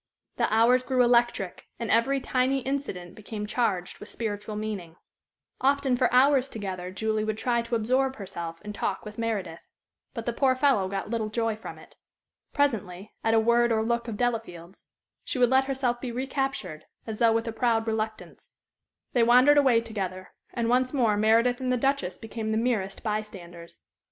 The 0.37 0.51
hours 0.51 0.81
grew 0.81 1.03
electric, 1.03 1.67
and 1.77 1.91
every 1.91 2.19
tiny 2.19 2.61
incident 2.61 3.13
became 3.13 3.45
charged 3.45 3.99
with 3.99 4.09
spiritual 4.09 4.55
meaning. 4.55 4.95
Often 5.59 5.95
for 5.97 6.11
hours 6.11 6.49
together 6.49 6.89
Julie 6.89 7.23
would 7.23 7.37
try 7.37 7.61
to 7.61 7.75
absorb 7.75 8.15
herself 8.15 8.59
in 8.63 8.73
talk 8.73 9.05
with 9.05 9.19
Meredith. 9.19 9.67
But 10.15 10.25
the 10.25 10.33
poor 10.33 10.55
fellow 10.55 10.87
got 10.87 11.11
little 11.11 11.29
joy 11.29 11.55
from 11.55 11.77
it. 11.77 11.97
Presently, 12.51 13.13
at 13.23 13.35
a 13.35 13.39
word 13.39 13.71
or 13.71 13.83
look 13.83 14.07
of 14.07 14.17
Delafield's 14.17 14.85
she 15.23 15.37
would 15.37 15.51
let 15.51 15.65
herself 15.65 16.01
be 16.01 16.11
recaptured, 16.11 16.85
as 17.05 17.19
though 17.19 17.31
with 17.33 17.47
a 17.47 17.51
proud 17.53 17.85
reluctance; 17.85 18.55
they 19.13 19.21
wandered 19.21 19.59
away 19.59 19.81
together; 19.81 20.31
and 20.51 20.67
once 20.67 20.95
more 20.95 21.15
Meredith 21.15 21.59
and 21.61 21.71
the 21.71 21.77
Duchess 21.77 22.17
became 22.17 22.49
the 22.51 22.57
merest 22.57 23.03
by 23.03 23.21
standers. 23.21 23.83